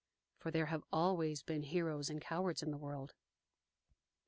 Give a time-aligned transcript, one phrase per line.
[0.39, 3.13] For there have always been heroes and cowards in the world.